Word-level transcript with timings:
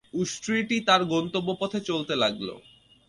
উষ্ট্রীটি 0.13 0.77
তার 0.87 1.01
গন্তব্য 1.13 1.49
পথে 1.59 1.79
চলতে 1.89 2.13
লাগল। 2.15 2.49